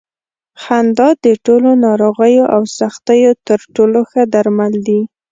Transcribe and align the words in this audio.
خندا 0.61 1.09
د 1.25 1.27
ټولو 1.45 1.69
ناروغیو 1.85 2.43
او 2.55 2.61
سختیو 2.79 3.31
تر 3.47 3.59
ټولو 3.75 3.99
ښه 4.09 4.21
درمل 4.33 4.73
دي. 4.87 4.99